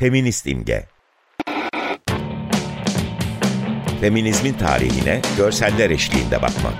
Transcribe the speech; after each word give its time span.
Feminist 0.00 0.46
imge. 0.46 0.86
Feminizmin 4.00 4.52
tarihine 4.52 5.20
görseller 5.36 5.90
eşliğinde 5.90 6.42
bakmak. 6.42 6.74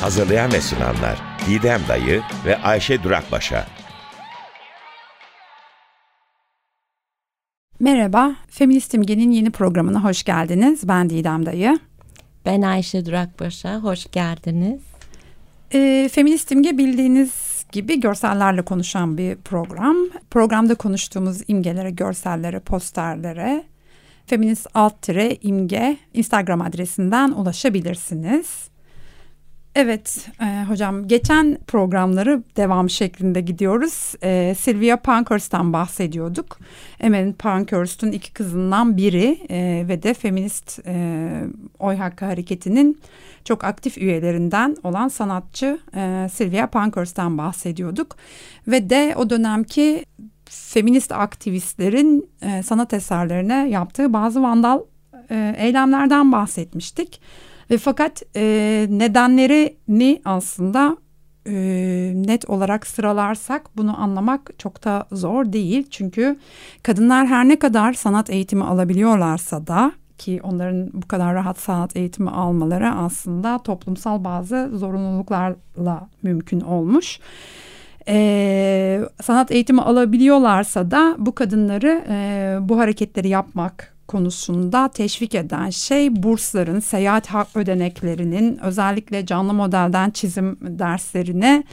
Hazırlayan 0.00 0.52
ve 0.52 0.60
sunanlar 0.60 1.22
Didem 1.48 1.80
Dayı 1.88 2.22
ve 2.46 2.56
Ayşe 2.56 3.02
Durakbaşa. 3.02 3.66
Merhaba, 7.80 8.36
Feminist 8.50 8.94
İmge'nin 8.94 9.30
yeni 9.30 9.50
programına 9.50 10.04
hoş 10.04 10.24
geldiniz. 10.24 10.88
Ben 10.88 11.10
Didem 11.10 11.46
Dayı. 11.46 11.78
Ben 12.46 12.62
Ayşe 12.62 13.06
Durakbaşa, 13.06 13.80
hoş 13.80 14.10
geldiniz. 14.10 14.80
E, 15.74 16.08
Feminist 16.12 16.52
İmge 16.52 16.78
bildiğiniz 16.78 17.45
gibi 17.76 18.00
görsellerle 18.00 18.62
konuşan 18.62 19.18
bir 19.18 19.36
program. 19.36 19.96
Programda 20.30 20.74
konuştuğumuz 20.74 21.42
imgelere, 21.48 21.90
görsellere, 21.90 22.60
posterlere 22.60 23.64
feminist 24.26 24.66
alt 24.74 25.02
tire 25.02 25.36
imge 25.42 25.96
Instagram 26.14 26.60
adresinden 26.60 27.30
ulaşabilirsiniz. 27.30 28.68
Evet 29.78 30.28
e, 30.40 30.64
hocam 30.68 31.08
geçen 31.08 31.58
programları 31.66 32.42
devam 32.56 32.90
şeklinde 32.90 33.40
gidiyoruz. 33.40 34.14
E, 34.22 34.54
Sylvia 34.58 34.96
Pankhurst'tan 34.96 35.72
bahsediyorduk. 35.72 36.58
Emmeline 37.00 37.32
Pankhurst'un 37.32 38.12
iki 38.12 38.32
kızından 38.32 38.96
biri 38.96 39.38
e, 39.50 39.84
ve 39.88 40.02
de 40.02 40.14
feminist 40.14 40.80
e, 40.86 41.28
oy 41.78 41.96
hakkı 41.96 42.24
hareketinin 42.24 43.00
çok 43.44 43.64
aktif 43.64 43.98
üyelerinden 43.98 44.76
olan 44.82 45.08
sanatçı 45.08 45.78
e, 45.96 46.28
Sylvia 46.32 46.66
Pankhurst'tan 46.66 47.38
bahsediyorduk. 47.38 48.16
Ve 48.68 48.90
de 48.90 49.14
o 49.16 49.30
dönemki 49.30 50.04
feminist 50.44 51.12
aktivistlerin 51.12 52.30
e, 52.42 52.62
sanat 52.62 52.92
eserlerine 52.92 53.68
yaptığı 53.68 54.12
bazı 54.12 54.42
vandal 54.42 54.80
e, 55.30 55.54
eylemlerden 55.58 56.32
bahsetmiştik. 56.32 57.20
Ve 57.70 57.78
fakat 57.78 58.22
e, 58.36 58.86
nedenlerini 58.90 60.20
aslında 60.24 60.96
e, 61.46 61.52
net 62.14 62.50
olarak 62.50 62.86
sıralarsak 62.86 63.76
bunu 63.76 64.02
anlamak 64.02 64.50
çok 64.58 64.84
da 64.84 65.06
zor 65.12 65.52
değil. 65.52 65.86
Çünkü 65.90 66.36
kadınlar 66.82 67.26
her 67.26 67.48
ne 67.48 67.58
kadar 67.58 67.92
sanat 67.92 68.30
eğitimi 68.30 68.64
alabiliyorlarsa 68.64 69.66
da 69.66 69.92
ki 70.18 70.40
onların 70.42 70.90
bu 70.92 71.08
kadar 71.08 71.34
rahat 71.34 71.58
sanat 71.58 71.96
eğitimi 71.96 72.30
almaları 72.30 72.90
aslında 72.90 73.58
toplumsal 73.58 74.24
bazı 74.24 74.70
zorunluluklarla 74.74 76.08
mümkün 76.22 76.60
olmuş. 76.60 77.20
Ee, 78.08 79.00
sanat 79.22 79.50
eğitimi 79.50 79.82
alabiliyorlarsa 79.82 80.90
da 80.90 81.16
bu 81.18 81.34
kadınları 81.34 82.04
e, 82.08 82.56
bu 82.60 82.78
hareketleri 82.78 83.28
yapmak 83.28 83.95
konusunda 84.08 84.88
teşvik 84.88 85.34
eden 85.34 85.70
şey 85.70 86.22
bursların, 86.22 86.80
seyahat 86.80 87.26
hak 87.26 87.48
ödeneklerinin 87.54 88.58
özellikle 88.58 89.26
canlı 89.26 89.54
modelden 89.54 90.10
çizim 90.10 90.56
derslerine 90.60 91.64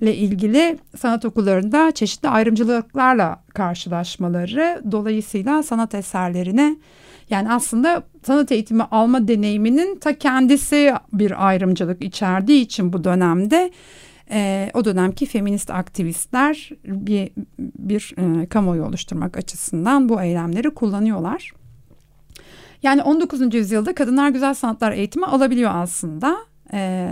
ile 0.00 0.16
ilgili 0.16 0.78
sanat 0.96 1.24
okullarında 1.24 1.92
çeşitli 1.92 2.28
ayrımcılıklarla 2.28 3.42
karşılaşmaları 3.54 4.82
dolayısıyla 4.92 5.62
sanat 5.62 5.94
eserlerine 5.94 6.76
yani 7.30 7.52
aslında 7.52 8.02
sanat 8.22 8.52
eğitimi 8.52 8.82
alma 8.82 9.28
deneyiminin 9.28 9.98
ta 9.98 10.18
kendisi 10.18 10.94
bir 11.12 11.48
ayrımcılık 11.48 12.02
içerdiği 12.02 12.60
için 12.60 12.92
bu 12.92 13.04
dönemde 13.04 13.70
e, 14.30 14.70
o 14.74 14.84
dönemki 14.84 15.26
feminist 15.26 15.70
aktivistler 15.70 16.70
bir, 16.84 17.30
bir 17.58 18.14
e, 18.18 18.46
kamuoyu 18.46 18.84
oluşturmak 18.84 19.36
açısından 19.36 20.08
bu 20.08 20.22
eylemleri 20.22 20.70
kullanıyorlar. 20.70 21.52
Yani 22.82 23.02
19. 23.02 23.54
yüzyılda 23.54 23.94
kadınlar 23.94 24.28
güzel 24.28 24.54
sanatlar 24.54 24.92
eğitimi 24.92 25.26
alabiliyor 25.26 25.70
aslında. 25.74 26.36
E, 26.72 27.08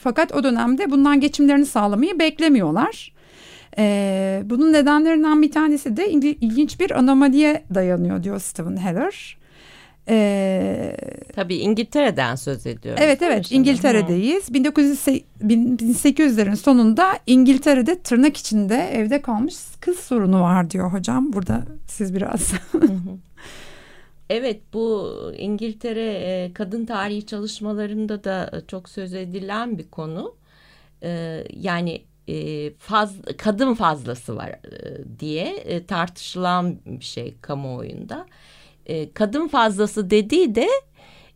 fakat 0.00 0.34
o 0.34 0.44
dönemde 0.44 0.90
bundan 0.90 1.20
geçimlerini 1.20 1.66
sağlamayı 1.66 2.18
beklemiyorlar. 2.18 3.12
E, 3.78 4.42
bunun 4.44 4.72
nedenlerinden 4.72 5.42
bir 5.42 5.50
tanesi 5.50 5.96
de 5.96 6.10
ilginç 6.10 6.80
bir 6.80 6.90
anomaliye 6.90 7.64
dayanıyor 7.74 8.22
diyor 8.22 8.38
Stephen 8.38 8.76
Heller. 8.76 9.38
Ee, 10.08 10.96
Tabii 11.34 11.56
İngiltere'den 11.56 12.34
söz 12.34 12.66
ediyoruz. 12.66 13.00
Evet 13.04 13.22
evet 13.22 13.52
İngiltere'deyiz. 13.52 14.48
1800'lerin 14.48 16.56
sonunda 16.56 17.18
İngiltere'de 17.26 17.98
tırnak 17.98 18.36
içinde 18.36 18.90
evde 18.92 19.22
kalmış 19.22 19.54
kız 19.80 19.98
sorunu 19.98 20.40
var 20.40 20.70
diyor 20.70 20.92
hocam. 20.92 21.32
Burada 21.32 21.62
siz 21.88 22.14
biraz. 22.14 22.52
Evet 24.30 24.60
bu 24.72 25.12
İngiltere 25.38 26.12
e, 26.14 26.52
kadın 26.52 26.86
tarihi 26.86 27.26
çalışmalarında 27.26 28.24
da 28.24 28.62
çok 28.68 28.88
söz 28.88 29.14
edilen 29.14 29.78
bir 29.78 29.90
konu. 29.90 30.34
E, 31.02 31.44
yani 31.50 32.02
e, 32.28 32.70
faz, 32.74 33.14
kadın 33.38 33.74
fazlası 33.74 34.36
var 34.36 34.60
diye 35.18 35.82
tartışılan 35.86 36.78
bir 36.86 37.04
şey 37.04 37.34
kamuoyunda. 37.40 38.26
Kadın 39.14 39.48
fazlası 39.48 40.10
dediği 40.10 40.54
de 40.54 40.68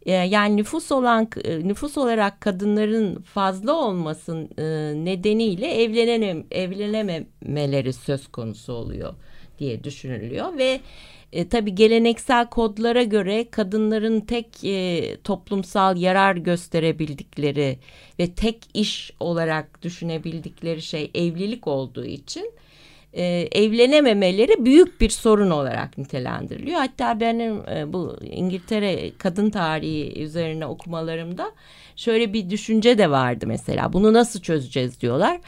yani 0.06 0.56
nüfus 0.56 0.92
olan 0.92 1.28
nüfus 1.62 1.98
olarak 1.98 2.40
kadınların 2.40 3.22
fazla 3.22 3.72
olmasın 3.72 4.50
nedeniyle 5.04 5.82
evlenem 5.82 6.44
evlenememeleri 6.50 7.92
söz 7.92 8.28
konusu 8.28 8.72
oluyor 8.72 9.14
diye 9.58 9.84
düşünülüyor 9.84 10.58
ve 10.58 10.80
e, 11.32 11.48
tabii 11.48 11.74
geleneksel 11.74 12.46
kodlara 12.46 13.02
göre 13.02 13.50
kadınların 13.50 14.20
tek 14.20 14.64
e, 14.64 15.16
toplumsal 15.24 15.96
yarar 15.96 16.36
gösterebildikleri 16.36 17.78
ve 18.18 18.34
tek 18.34 18.58
iş 18.74 19.12
olarak 19.20 19.82
düşünebildikleri 19.82 20.82
şey 20.82 21.10
evlilik 21.14 21.66
olduğu 21.66 22.04
için 22.04 22.52
e, 23.12 23.24
evlenememeleri 23.52 24.64
büyük 24.64 25.00
bir 25.00 25.10
sorun 25.10 25.50
olarak 25.50 25.98
nitelendiriliyor. 25.98 26.78
Hatta 26.78 27.20
benim 27.20 27.68
e, 27.68 27.92
bu 27.92 28.16
İngiltere 28.22 29.10
kadın 29.18 29.50
tarihi 29.50 30.22
üzerine 30.22 30.66
okumalarımda 30.66 31.52
şöyle 31.96 32.32
bir 32.32 32.50
düşünce 32.50 32.98
de 32.98 33.10
vardı 33.10 33.44
mesela. 33.48 33.92
Bunu 33.92 34.12
nasıl 34.12 34.40
çözeceğiz 34.40 35.00
diyorlar 35.00 35.40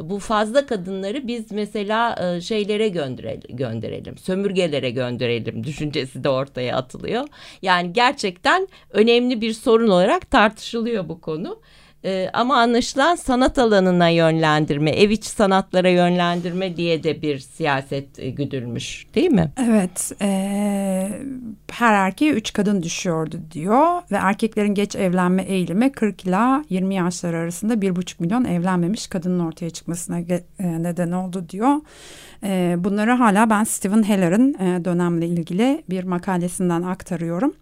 bu 0.00 0.18
fazla 0.18 0.66
kadınları 0.66 1.26
biz 1.26 1.52
mesela 1.52 2.16
e, 2.36 2.40
şeylere 2.40 2.88
gönderelim, 2.88 3.56
gönderelim, 3.56 4.18
sömürgelere 4.18 4.90
gönderelim 4.90 5.64
düşüncesi 5.64 6.24
de 6.24 6.28
ortaya 6.28 6.76
atılıyor. 6.76 7.24
Yani 7.62 7.92
gerçekten 7.92 8.68
önemli 8.90 9.40
bir 9.40 9.52
sorun 9.52 9.88
olarak 9.88 10.30
tartışılıyor 10.30 11.08
bu 11.08 11.20
konu. 11.20 11.60
E, 12.08 12.30
ama 12.32 12.56
anlaşılan 12.56 13.14
sanat 13.14 13.58
alanına 13.58 14.08
yönlendirme, 14.08 14.90
ev 14.90 15.10
içi 15.10 15.28
sanatlara 15.30 15.88
yönlendirme 15.88 16.76
diye 16.76 17.02
de 17.02 17.22
bir 17.22 17.38
siyaset 17.38 18.18
e, 18.18 18.30
güdülmüş 18.30 19.06
değil 19.14 19.30
mi? 19.30 19.52
Evet. 19.68 20.12
E, 20.22 20.28
her 21.70 21.94
erkeğe 21.94 22.32
üç 22.32 22.52
kadın 22.52 22.82
düşüyordu 22.82 23.40
diyor 23.50 24.02
ve 24.10 24.16
erkeklerin 24.16 24.74
geç 24.74 24.96
evlenme 24.96 25.42
eğilimi 25.42 25.92
40 25.92 26.24
ila 26.24 26.64
20 26.68 26.94
yaşlar 26.94 27.34
arasında 27.34 27.80
bir 27.80 27.96
buçuk 27.96 28.20
milyon 28.20 28.44
evlenmemiş 28.44 29.06
kadının 29.06 29.46
ortaya 29.46 29.70
çıkmasına 29.70 30.18
e, 30.18 30.42
neden 30.58 31.12
oldu 31.12 31.44
diyor. 31.48 31.76
E, 32.44 32.74
bunları 32.78 33.10
hala 33.10 33.50
ben 33.50 33.64
Stephen 33.64 34.02
Heller'ın 34.02 34.54
e, 34.54 34.84
dönemle 34.84 35.26
ilgili 35.26 35.82
bir 35.90 36.04
makalesinden 36.04 36.82
aktarıyorum. 36.82 37.54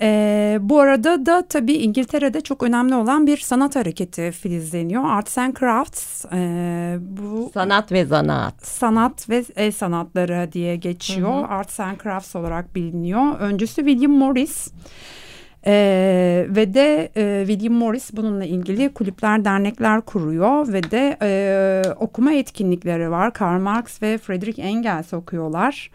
E, 0.00 0.58
bu 0.60 0.80
arada 0.80 1.26
da 1.26 1.44
tabii 1.48 1.72
İngiltere'de 1.72 2.40
çok 2.40 2.62
önemli 2.62 2.94
olan 2.94 3.26
bir 3.26 3.36
sanat 3.36 3.76
hareketi 3.76 4.30
filizleniyor. 4.32 5.04
Arts 5.04 5.38
and 5.38 5.56
Crafts. 5.56 6.24
E, 6.24 6.96
bu 7.00 7.50
sanat 7.54 7.92
ve 7.92 8.04
zanaat. 8.04 8.66
Sanat 8.66 9.28
ve 9.28 9.44
el 9.56 9.72
sanatları 9.72 10.52
diye 10.52 10.76
geçiyor. 10.76 11.34
Hı 11.34 11.38
hı. 11.38 11.46
Arts 11.46 11.80
and 11.80 12.00
Crafts 12.02 12.36
olarak 12.36 12.74
biliniyor. 12.74 13.38
Öncüsü 13.40 13.86
William 13.86 14.12
Morris. 14.12 14.72
Ee, 15.66 16.46
ve 16.48 16.74
de 16.74 17.10
e, 17.16 17.44
William 17.46 17.74
Morris 17.74 18.16
bununla 18.16 18.44
ilgili 18.44 18.88
kulüpler, 18.88 19.44
dernekler 19.44 20.00
kuruyor 20.00 20.72
ve 20.72 20.90
de 20.90 21.16
e, 21.22 21.82
okuma 22.00 22.32
etkinlikleri 22.32 23.10
var. 23.10 23.32
Karl 23.32 23.60
Marx 23.60 24.02
ve 24.02 24.18
Friedrich 24.18 24.58
Engels 24.58 25.14
okuyorlar. 25.14 25.90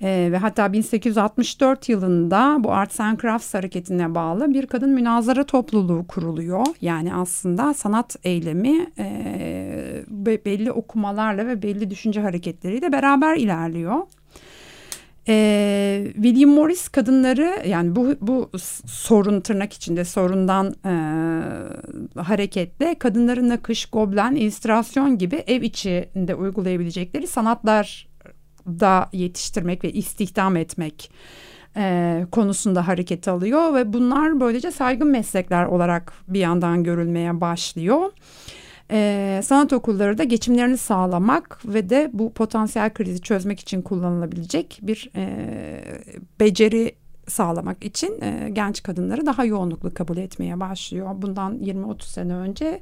E, 0.00 0.28
ve 0.32 0.36
hatta 0.36 0.72
1864 0.72 1.88
yılında 1.88 2.56
bu 2.60 2.72
Arts 2.72 3.00
and 3.00 3.20
Crafts 3.20 3.54
hareketine 3.54 4.14
bağlı 4.14 4.54
bir 4.54 4.66
kadın 4.66 4.90
münazara 4.90 5.44
topluluğu 5.44 6.06
kuruluyor. 6.06 6.66
Yani 6.80 7.14
aslında 7.14 7.74
sanat 7.74 8.16
eylemi 8.24 8.86
e, 8.98 10.04
belli 10.44 10.72
okumalarla 10.72 11.46
ve 11.46 11.62
belli 11.62 11.90
düşünce 11.90 12.20
hareketleriyle 12.20 12.92
beraber 12.92 13.36
ilerliyor. 13.36 13.98
E, 15.28 15.34
William 16.14 16.50
Morris 16.50 16.88
kadınları 16.88 17.62
yani 17.66 17.96
bu 17.96 18.14
bu 18.20 18.50
sorun 18.86 19.40
tırnak 19.40 19.72
içinde 19.72 20.04
sorundan 20.04 20.74
e, 20.84 20.94
hareketle 22.20 22.94
kadınların 22.98 23.48
nakış, 23.48 23.86
goblen, 23.86 24.34
illüstrasyon 24.34 25.18
gibi 25.18 25.36
ev 25.46 25.62
içinde 25.62 26.34
uygulayabilecekleri 26.34 27.26
sanatlar 27.26 28.08
da 28.66 29.08
yetiştirmek 29.12 29.84
ve 29.84 29.92
istihdam 29.92 30.56
etmek 30.56 31.10
e, 31.76 32.26
konusunda 32.32 32.88
hareket 32.88 33.28
alıyor 33.28 33.74
ve 33.74 33.92
bunlar 33.92 34.40
böylece 34.40 34.70
saygın 34.70 35.08
meslekler 35.08 35.64
olarak 35.64 36.12
bir 36.28 36.40
yandan 36.40 36.84
görülmeye 36.84 37.40
başlıyor. 37.40 38.10
E, 38.92 39.40
sanat 39.44 39.72
okulları 39.72 40.18
da 40.18 40.24
geçimlerini 40.24 40.76
sağlamak 40.76 41.60
ve 41.64 41.90
de 41.90 42.10
bu 42.12 42.32
potansiyel 42.32 42.94
krizi 42.94 43.20
çözmek 43.20 43.60
için 43.60 43.82
kullanılabilecek 43.82 44.78
bir 44.82 45.10
e, 45.16 45.28
beceri 46.40 46.94
sağlamak 47.28 47.84
için 47.84 48.20
e, 48.22 48.48
genç 48.52 48.82
kadınları 48.82 49.26
daha 49.26 49.44
yoğunluklu 49.44 49.94
kabul 49.94 50.16
etmeye 50.16 50.60
başlıyor. 50.60 51.10
Bundan 51.16 51.58
20-30 51.58 52.02
sene 52.02 52.34
önce 52.34 52.80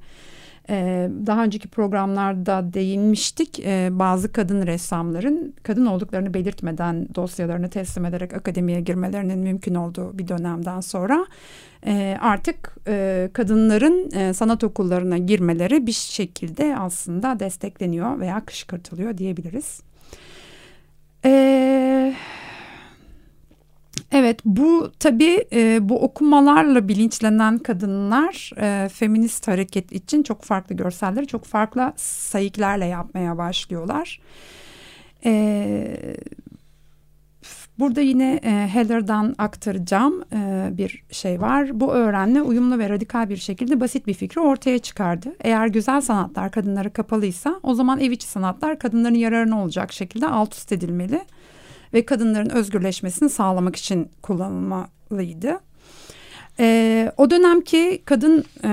daha 1.27 1.45
önceki 1.45 1.69
programlarda 1.69 2.73
değinmiştik. 2.73 3.61
Ee, 3.61 3.89
bazı 3.93 4.33
kadın 4.33 4.67
ressamların 4.67 5.55
kadın 5.63 5.87
olduklarını 5.87 6.35
belirtmeden 6.35 7.09
dosyalarını 7.15 7.71
teslim 7.71 8.05
ederek 8.05 8.35
akademiye 8.35 8.81
girmelerinin 8.81 9.39
mümkün 9.39 9.75
olduğu 9.75 10.19
bir 10.19 10.29
dönemden 10.29 10.81
sonra 10.81 11.27
e, 11.87 12.19
artık 12.21 12.77
e, 12.89 13.31
kadınların 13.33 14.11
e, 14.11 14.35
sanat 14.35 14.65
okullarına 14.65 15.19
girmeleri 15.19 15.87
bir 15.87 15.93
şekilde 15.93 16.77
aslında 16.77 17.41
destekleniyor 17.41 18.21
veya 18.21 18.45
kışkırtılıyor 18.45 19.19
diyebiliriz. 19.19 19.83
Evet. 21.25 22.17
Evet 24.13 24.41
bu 24.45 24.93
tabii 24.99 25.45
e, 25.53 25.89
bu 25.89 26.03
okumalarla 26.03 26.89
bilinçlenen 26.89 27.59
kadınlar 27.59 28.51
e, 28.57 28.89
feminist 28.89 29.49
hareket 29.49 29.93
için 29.93 30.23
çok 30.23 30.43
farklı 30.43 30.75
görselleri 30.75 31.27
çok 31.27 31.45
farklı 31.45 31.93
sayıklarla 31.97 32.85
yapmaya 32.85 33.39
başlıyorlar. 33.39 34.21
E, 35.25 36.15
burada 37.79 38.01
yine 38.01 38.41
e, 38.45 38.69
Heller'dan 38.73 39.35
aktaracağım 39.39 40.25
e, 40.33 40.69
bir 40.73 41.05
şey 41.11 41.41
var. 41.41 41.81
Bu 41.81 41.93
öğrenme 41.93 42.43
uyumlu 42.43 42.79
ve 42.79 42.89
radikal 42.89 43.29
bir 43.29 43.37
şekilde 43.37 43.81
basit 43.81 44.07
bir 44.07 44.15
fikri 44.15 44.41
ortaya 44.41 44.79
çıkardı. 44.79 45.37
Eğer 45.41 45.67
güzel 45.67 46.01
sanatlar 46.01 46.51
kadınlara 46.51 46.91
kapalıysa 46.91 47.61
o 47.63 47.75
zaman 47.75 48.01
ev 48.01 48.11
içi 48.11 48.27
sanatlar 48.27 48.79
kadınların 48.79 49.15
yararına 49.15 49.63
olacak 49.63 49.93
şekilde 49.93 50.27
alt 50.27 50.55
üst 50.55 50.73
edilmeli 50.73 51.21
ve 51.95 52.05
kadınların 52.05 52.51
özgürleşmesini 52.51 53.31
sağlamak 53.31 53.77
için 53.77 54.09
kullanılmalıydı. 54.23 55.61
E, 56.61 57.13
o 57.17 57.31
dönemki 57.31 58.03
kadın 58.05 58.45
e, 58.65 58.71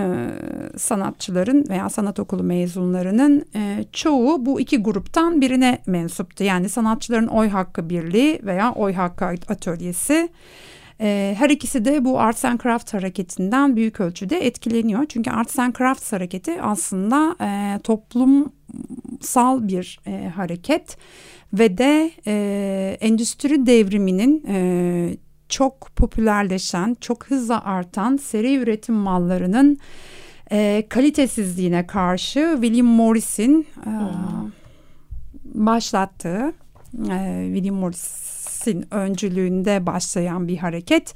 sanatçıların 0.77 1.65
veya 1.69 1.89
sanat 1.89 2.19
okulu 2.19 2.43
mezunlarının 2.43 3.45
e, 3.55 3.85
çoğu 3.91 4.45
bu 4.45 4.61
iki 4.61 4.77
gruptan 4.77 5.41
birine 5.41 5.81
mensuptu. 5.85 6.43
Yani 6.43 6.69
sanatçıların 6.69 7.27
oy 7.27 7.47
hakkı 7.47 7.89
birliği 7.89 8.39
veya 8.43 8.73
oy 8.73 8.93
hakkı 8.93 9.25
atölyesi. 9.25 10.29
E, 11.01 11.35
her 11.37 11.49
ikisi 11.49 11.85
de 11.85 12.05
bu 12.05 12.19
Arts 12.19 12.45
and 12.45 12.59
Crafts 12.59 12.93
hareketinden 12.93 13.75
büyük 13.75 13.99
ölçüde 13.99 14.45
etkileniyor. 14.45 15.05
Çünkü 15.05 15.31
Arts 15.31 15.59
and 15.59 15.75
Crafts 15.75 16.13
hareketi 16.13 16.61
aslında 16.61 17.35
e, 17.41 17.79
toplumsal 19.17 19.67
bir 19.67 19.99
e, 20.07 20.31
hareket 20.35 20.97
ve 21.53 21.77
de 21.77 22.11
e, 22.27 22.97
endüstri 23.01 23.65
devriminin 23.65 24.45
e, 24.47 25.17
çok 25.49 25.89
popülerleşen, 25.95 26.97
çok 27.01 27.25
hızla 27.25 27.65
artan 27.65 28.17
seri 28.17 28.55
üretim 28.55 28.95
mallarının 28.95 29.77
e, 30.51 30.85
kalitesizliğine 30.89 31.87
karşı 31.87 32.57
William 32.61 32.87
Morris'in 32.87 33.67
e, 33.85 33.91
başlattığı 35.43 36.53
e, 37.09 37.49
William 37.53 37.75
Morris 37.75 38.36
Marx'in 38.67 38.93
öncülüğünde 38.93 39.85
başlayan 39.85 40.47
bir 40.47 40.57
hareket. 40.57 41.13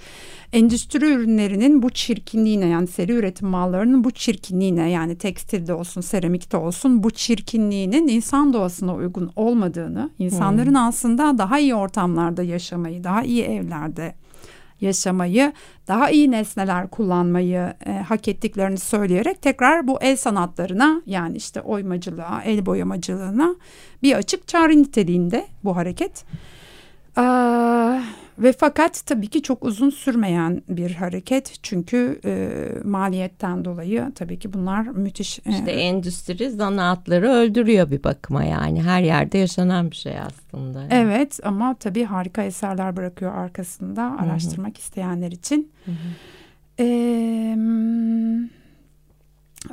Endüstri 0.54 1.06
ürünlerinin 1.06 1.82
bu 1.82 1.90
çirkinliğine 1.90 2.68
yani 2.68 2.88
seri 2.88 3.12
üretim 3.12 3.48
mallarının 3.48 4.04
bu 4.04 4.12
çirkinliğine 4.12 4.90
yani 4.90 5.18
tekstilde 5.18 5.74
olsun 5.74 6.02
seramikte 6.02 6.58
olsun 6.58 7.04
bu 7.04 7.12
çirkinliğinin 7.12 8.08
insan 8.08 8.54
doğasına 8.54 8.96
uygun 8.96 9.32
olmadığını, 9.36 10.10
insanların 10.20 10.70
hmm. 10.70 10.88
aslında 10.88 11.38
daha 11.38 11.60
iyi 11.60 11.76
ortamlarda 11.76 12.44
yaşamayı, 12.44 13.04
daha 13.04 13.24
iyi 13.24 13.44
evlerde 13.44 14.14
yaşamayı, 14.82 15.54
daha 15.88 16.10
iyi 16.10 16.32
nesneler 16.32 16.90
kullanmayı 16.90 17.74
e, 17.86 17.92
hak 17.92 18.28
ettiklerini 18.28 18.78
söyleyerek 18.78 19.42
tekrar 19.42 19.88
bu 19.88 19.98
el 20.02 20.16
sanatlarına 20.16 21.02
yani 21.06 21.38
işte 21.38 21.62
oymacılığa, 21.62 22.42
el 22.46 22.66
boyamacılığına 22.66 23.56
bir 24.04 24.16
açık 24.16 24.48
çağrı 24.48 24.78
niteliğinde 24.78 25.48
bu 25.64 25.76
hareket. 25.76 26.26
Ee, 27.18 27.22
ve 28.40 28.54
fakat 28.54 29.04
tabii 29.06 29.28
ki 29.28 29.42
çok 29.42 29.64
uzun 29.64 29.90
sürmeyen 29.90 30.62
bir 30.70 30.92
hareket 30.92 31.54
çünkü 31.64 32.20
e, 32.26 32.50
maliyetten 32.84 33.66
dolayı 33.66 34.12
tabii 34.16 34.40
ki 34.40 34.54
bunlar 34.54 34.88
müthiş. 34.88 35.40
E, 35.40 35.42
işte 35.50 35.72
endüstri 35.72 36.50
zanaatları 36.50 37.30
öldürüyor 37.30 37.92
bir 37.92 38.04
bakıma 38.04 38.44
yani 38.44 38.84
her 38.84 39.02
yerde 39.02 39.38
yaşanan 39.38 39.92
bir 39.92 39.96
şey 39.96 40.20
aslında. 40.20 40.82
Yani. 40.82 40.94
Evet 40.94 41.40
ama 41.44 41.76
tabii 41.76 42.04
harika 42.04 42.44
eserler 42.44 42.98
bırakıyor 42.98 43.36
arkasında 43.36 44.18
araştırmak 44.20 44.72
Hı 44.72 44.80
-hı. 44.80 44.80
isteyenler 44.80 45.32
için. 45.32 45.72
Hı 45.86 45.92
-hı. 45.92 45.96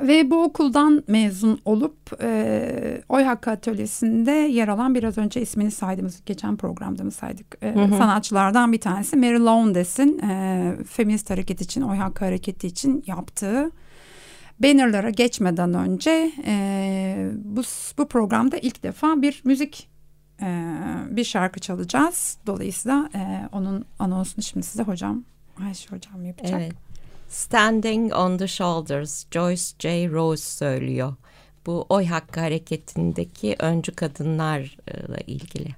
Ve 0.01 0.31
bu 0.31 0.43
okuldan 0.43 1.03
mezun 1.07 1.59
olup 1.65 2.23
e, 2.23 3.01
Oy 3.09 3.23
Hakkı 3.23 3.51
Atölyesi'nde 3.51 4.31
yer 4.31 4.67
alan 4.67 4.95
biraz 4.95 5.17
önce 5.17 5.41
ismini 5.41 5.71
saydığımız 5.71 6.21
geçen 6.25 6.57
programda 6.57 7.03
mı 7.03 7.11
saydık 7.11 7.57
e, 7.61 7.75
hı 7.75 7.83
hı. 7.83 7.97
sanatçılardan 7.97 8.73
bir 8.73 8.81
tanesi 8.81 9.17
Mary 9.17 9.39
Lowndes''in 9.39 10.19
e, 10.19 10.75
feminist 10.87 11.29
hareket 11.29 11.61
için 11.61 11.81
Oy 11.81 11.97
Hakkı 11.97 12.25
Hareketi 12.25 12.67
için 12.67 13.03
yaptığı 13.07 13.71
bannerlara 14.59 15.09
geçmeden 15.09 15.73
önce 15.73 16.31
e, 16.45 17.31
bu, 17.43 17.61
bu 17.97 18.07
programda 18.07 18.57
ilk 18.57 18.83
defa 18.83 19.21
bir 19.21 19.41
müzik 19.45 19.89
e, 20.41 20.75
bir 21.09 21.23
şarkı 21.23 21.59
çalacağız. 21.59 22.37
Dolayısıyla 22.47 23.09
e, 23.15 23.49
onun 23.51 23.85
anonsunu 23.99 24.43
şimdi 24.43 24.65
size 24.65 24.83
hocam 24.83 25.23
Ayşe 25.67 25.89
hocam 25.89 26.25
yapacak. 26.25 26.61
Evet. 26.61 26.73
Standing 27.29 28.13
on 28.13 28.37
the 28.37 28.47
Shoulders 28.47 29.25
Joyce 29.31 29.63
J. 29.79 30.09
Rose 30.09 30.43
söylüyor. 30.43 31.13
Bu 31.65 31.85
oy 31.89 32.05
hakkı 32.05 32.39
hareketindeki 32.39 33.55
öncü 33.59 33.95
kadınlarla 33.95 35.17
ilgili. 35.27 35.69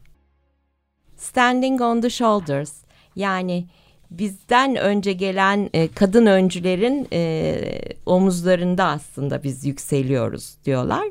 Standing 1.17 1.81
on 1.81 2.01
the 2.01 2.09
Shoulders 2.09 2.73
yani 3.15 3.65
bizden 4.11 4.75
önce 4.75 5.13
gelen 5.13 5.69
e, 5.73 5.87
kadın 5.87 6.25
öncülerin 6.25 7.07
e, 7.13 7.61
omuzlarında 8.05 8.85
aslında 8.85 9.43
biz 9.43 9.65
yükseliyoruz 9.65 10.55
diyorlar. 10.65 11.07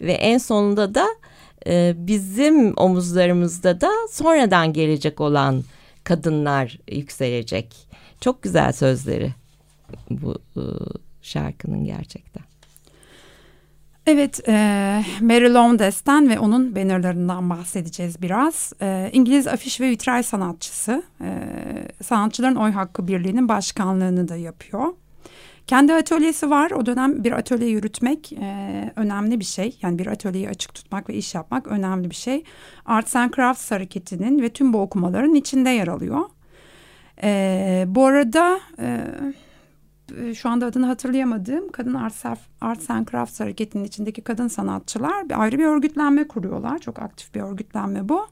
Ve 0.00 0.12
en 0.12 0.38
sonunda 0.38 0.94
da 0.94 1.06
e, 1.66 1.94
bizim 1.96 2.74
omuzlarımızda 2.76 3.80
da 3.80 3.90
sonradan 4.10 4.72
gelecek 4.72 5.20
olan 5.20 5.64
kadınlar 6.04 6.78
yükselecek. 6.90 7.74
Çok 8.20 8.42
güzel 8.42 8.72
sözleri 8.72 9.45
bu 10.10 10.38
e, 10.56 10.62
şarkının 11.22 11.84
gerçekten. 11.84 12.42
Evet, 14.06 14.48
e, 14.48 14.52
Mary 15.20 15.54
Lowndes''ten 15.54 16.28
ve 16.28 16.38
onun 16.38 16.76
bannerlarından 16.76 17.50
bahsedeceğiz 17.50 18.22
biraz. 18.22 18.72
E, 18.82 19.10
İngiliz 19.12 19.46
afiş 19.46 19.80
ve 19.80 19.90
vitray 19.90 20.22
sanatçısı, 20.22 21.02
e, 21.20 21.28
sanatçıların 22.02 22.56
oy 22.56 22.70
hakkı 22.70 23.08
birliğinin 23.08 23.48
başkanlığını 23.48 24.28
da 24.28 24.36
yapıyor. 24.36 24.92
Kendi 25.66 25.94
atölyesi 25.94 26.50
var. 26.50 26.70
O 26.70 26.86
dönem 26.86 27.24
bir 27.24 27.32
atölye 27.32 27.68
yürütmek 27.68 28.32
e, 28.32 28.92
önemli 28.96 29.40
bir 29.40 29.44
şey. 29.44 29.78
Yani 29.82 29.98
bir 29.98 30.06
atölyeyi 30.06 30.48
açık 30.48 30.74
tutmak 30.74 31.08
ve 31.08 31.14
iş 31.14 31.34
yapmak 31.34 31.66
önemli 31.66 32.10
bir 32.10 32.14
şey. 32.14 32.44
Arts 32.84 33.16
and 33.16 33.34
Crafts 33.34 33.70
hareketinin 33.70 34.42
ve 34.42 34.48
tüm 34.48 34.72
bu 34.72 34.80
okumaların 34.80 35.34
içinde 35.34 35.70
yer 35.70 35.88
alıyor. 35.88 36.20
E, 37.22 37.84
bu 37.86 38.06
arada... 38.06 38.60
E, 38.78 39.00
şu 40.34 40.48
anda 40.48 40.66
adını 40.66 40.86
hatırlayamadığım 40.86 41.72
Kadın 41.72 41.94
Arts, 41.94 42.24
Arts 42.60 42.90
and 42.90 43.08
Crafts 43.08 43.40
hareketinin 43.40 43.84
içindeki 43.84 44.22
kadın 44.22 44.48
sanatçılar 44.48 45.28
bir 45.28 45.42
ayrı 45.42 45.58
bir 45.58 45.64
örgütlenme 45.64 46.28
kuruyorlar. 46.28 46.78
Çok 46.78 46.98
aktif 46.98 47.34
bir 47.34 47.40
örgütlenme 47.40 48.08
bu. 48.08 48.26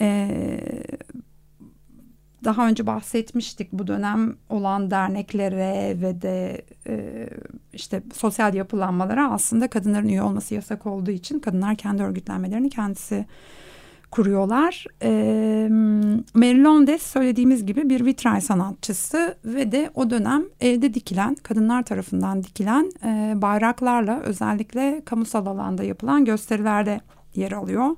Ee, 0.00 0.60
daha 2.44 2.68
önce 2.68 2.86
bahsetmiştik 2.86 3.72
bu 3.72 3.86
dönem 3.86 4.36
olan 4.48 4.90
derneklere 4.90 6.00
ve 6.00 6.22
de 6.22 6.64
e, 6.86 7.28
işte 7.72 8.02
sosyal 8.14 8.54
yapılanmalara 8.54 9.32
aslında 9.32 9.68
kadınların 9.68 10.08
üye 10.08 10.22
olması 10.22 10.54
yasak 10.54 10.86
olduğu 10.86 11.10
için 11.10 11.38
kadınlar 11.38 11.76
kendi 11.76 12.02
örgütlenmelerini 12.02 12.70
kendisi 12.70 13.26
kuruyorlar. 14.12 14.86
E, 15.02 15.10
Mary 16.34 16.98
söylediğimiz 16.98 17.66
gibi 17.66 17.90
bir 17.90 18.04
vitray 18.04 18.40
sanatçısı 18.40 19.36
ve 19.44 19.72
de 19.72 19.90
o 19.94 20.10
dönem 20.10 20.44
evde 20.60 20.94
dikilen, 20.94 21.34
kadınlar 21.34 21.82
tarafından 21.82 22.42
dikilen 22.42 22.92
e, 23.04 23.42
bayraklarla 23.42 24.20
özellikle 24.20 25.02
kamusal 25.04 25.46
alanda 25.46 25.84
yapılan 25.84 26.24
gösterilerde 26.24 27.00
yer 27.34 27.52
alıyor. 27.52 27.96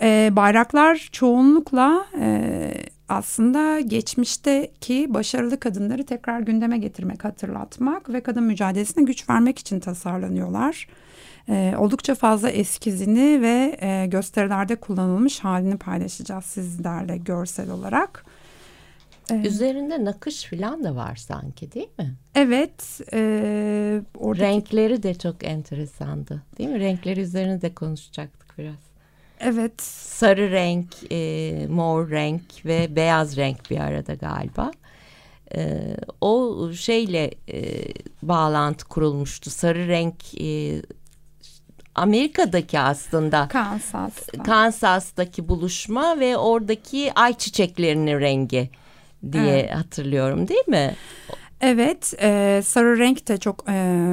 E, 0.00 0.30
bayraklar 0.32 1.08
çoğunlukla 1.12 2.06
e, 2.20 2.70
aslında 3.08 3.80
geçmişteki 3.80 5.14
başarılı 5.14 5.60
kadınları 5.60 6.06
tekrar 6.06 6.40
gündeme 6.40 6.78
getirmek, 6.78 7.24
hatırlatmak 7.24 8.12
ve 8.12 8.20
kadın 8.20 8.44
mücadelesine 8.44 9.04
güç 9.04 9.30
vermek 9.30 9.58
için 9.58 9.80
tasarlanıyorlar. 9.80 10.88
E, 11.48 11.74
oldukça 11.78 12.14
fazla 12.14 12.50
eskizini 12.50 13.42
ve 13.42 13.78
e, 13.80 14.06
gösterilerde 14.06 14.76
kullanılmış 14.76 15.40
halini 15.40 15.76
paylaşacağız 15.76 16.44
sizlerle 16.44 17.16
görsel 17.16 17.70
olarak. 17.70 18.24
E, 19.30 19.34
Üzerinde 19.34 20.04
nakış 20.04 20.44
falan 20.44 20.84
da 20.84 20.96
var 20.96 21.16
sanki 21.16 21.72
değil 21.72 21.88
mi? 21.98 22.14
Evet. 22.34 23.00
E, 23.12 24.00
oradaki... 24.18 24.42
Renkleri 24.42 25.02
de 25.02 25.14
çok 25.14 25.44
enteresandı 25.44 26.42
değil 26.58 26.70
mi? 26.70 26.80
Renkleri 26.80 27.20
üzerine 27.20 27.62
de 27.62 27.74
konuşacaktık 27.74 28.58
biraz. 28.58 28.74
Evet. 29.40 29.82
Sarı 29.82 30.50
renk, 30.50 31.12
e, 31.12 31.66
mor 31.70 32.10
renk 32.10 32.42
ve 32.64 32.96
beyaz 32.96 33.36
renk 33.36 33.70
bir 33.70 33.78
arada 33.78 34.14
galiba. 34.14 34.70
E, 35.56 35.80
o 36.20 36.68
şeyle 36.72 37.30
e, 37.52 37.84
bağlantı 38.22 38.84
kurulmuştu. 38.88 39.50
Sarı 39.50 39.88
renk 39.88 40.40
e, 40.40 40.82
Amerika'daki 41.94 42.78
aslında 42.78 43.48
Kansas'ta. 43.48 44.42
Kansas'taki 44.42 45.48
buluşma 45.48 46.20
ve 46.20 46.36
oradaki 46.36 47.12
ay 47.14 47.34
çiçeklerinin 47.38 48.20
rengi 48.20 48.70
diye 49.32 49.58
evet. 49.58 49.74
hatırlıyorum 49.74 50.48
değil 50.48 50.68
mi? 50.68 50.94
Evet, 51.60 52.14
e, 52.22 52.60
sarı 52.64 52.98
renk 52.98 53.28
de 53.28 53.36
çok 53.36 53.64
e, 53.68 54.06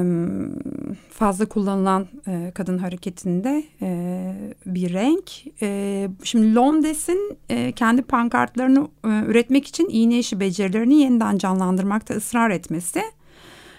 fazla 1.10 1.46
kullanılan 1.46 2.08
e, 2.28 2.52
kadın 2.54 2.78
hareketinde 2.78 3.64
e, 3.82 4.32
bir 4.66 4.92
renk. 4.92 5.30
E, 5.62 6.08
şimdi 6.24 6.54
Londes'in 6.54 7.38
e, 7.48 7.72
kendi 7.72 8.02
pankartlarını 8.02 8.88
e, 9.04 9.08
üretmek 9.08 9.66
için 9.66 9.88
iğne 9.90 10.18
işi 10.18 10.40
becerilerini 10.40 10.94
yeniden 10.94 11.38
canlandırmakta 11.38 12.14
ısrar 12.14 12.50
etmesi 12.50 13.02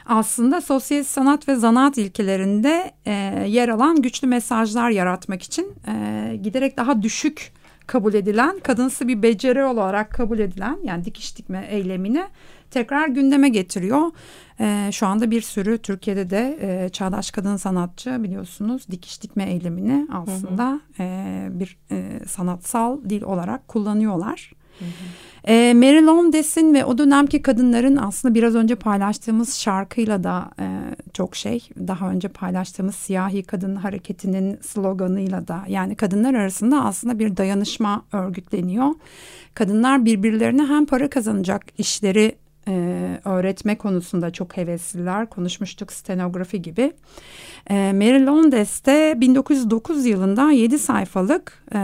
aslında 0.05 0.61
sosyal 0.61 1.03
sanat 1.03 1.47
ve 1.47 1.55
zanaat 1.55 1.97
ilkelerinde 1.97 2.91
e, 3.05 3.11
yer 3.47 3.69
alan 3.69 4.01
güçlü 4.01 4.27
mesajlar 4.27 4.89
yaratmak 4.89 5.43
için 5.43 5.73
e, 5.87 6.35
giderek 6.43 6.77
daha 6.77 7.01
düşük 7.01 7.51
kabul 7.87 8.13
edilen 8.13 8.59
kadınsı 8.59 9.07
bir 9.07 9.23
beceri 9.23 9.63
olarak 9.63 10.11
kabul 10.11 10.39
edilen 10.39 10.77
yani 10.83 11.05
dikiş 11.05 11.37
dikme 11.37 11.67
eylemini 11.69 12.23
tekrar 12.71 13.07
gündeme 13.07 13.49
getiriyor. 13.49 14.11
E, 14.59 14.89
şu 14.91 15.07
anda 15.07 15.31
bir 15.31 15.41
sürü 15.41 15.77
Türkiye'de 15.77 16.29
de 16.29 16.57
e, 16.61 16.89
çağdaş 16.89 17.31
kadın 17.31 17.57
sanatçı 17.57 18.23
biliyorsunuz 18.23 18.87
dikiş 18.91 19.23
dikme 19.23 19.43
eylemini 19.43 20.07
aslında 20.11 20.69
hı 20.69 21.03
hı. 21.03 21.07
E, 21.07 21.47
bir 21.51 21.77
e, 21.91 22.19
sanatsal 22.27 23.03
dil 23.09 23.21
olarak 23.21 23.67
kullanıyorlar. 23.67 24.51
Hı 24.79 24.85
hı. 24.85 25.23
E, 25.47 25.73
Mary 25.73 26.05
Londes'in 26.05 26.73
ve 26.73 26.85
o 26.85 26.97
dönemki 26.97 27.41
kadınların 27.41 27.97
aslında 27.97 28.35
biraz 28.35 28.55
önce 28.55 28.75
paylaştığımız 28.75 29.55
şarkıyla 29.55 30.23
da 30.23 30.51
e, 30.59 30.65
çok 31.13 31.35
şey 31.35 31.69
daha 31.87 32.09
önce 32.09 32.27
paylaştığımız 32.27 32.95
siyahi 32.95 33.43
kadın 33.43 33.75
hareketinin 33.75 34.57
sloganıyla 34.61 35.47
da 35.47 35.63
yani 35.67 35.95
kadınlar 35.95 36.33
arasında 36.33 36.85
aslında 36.85 37.19
bir 37.19 37.37
dayanışma 37.37 38.05
örgütleniyor. 38.11 38.89
Kadınlar 39.53 40.05
birbirlerine 40.05 40.65
hem 40.65 40.85
para 40.85 41.09
kazanacak 41.09 41.65
işleri 41.77 42.35
e, 42.67 43.19
öğretme 43.25 43.77
konusunda 43.77 44.31
çok 44.31 44.57
hevesliler. 44.57 45.29
Konuşmuştuk 45.29 45.91
stenografi 45.91 46.61
gibi. 46.61 46.93
E, 47.69 47.93
Mary 47.93 48.25
Londes 48.25 48.85
de 48.85 49.13
1909 49.17 50.05
yılında 50.05 50.51
7 50.51 50.79
sayfalık 50.79 51.63
e, 51.71 51.75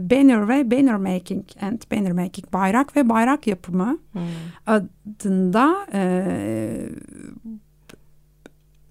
Banner 0.00 0.48
ve 0.48 0.70
Banner 0.70 0.96
Making 0.96 1.44
and 1.60 1.78
Banner 1.92 2.12
Making 2.12 2.52
bayrak 2.52 2.96
ve 2.96 3.08
bayrak 3.08 3.46
yapımı 3.46 3.98
hmm. 4.12 4.22
adında 4.66 5.86
e, 5.92 6.24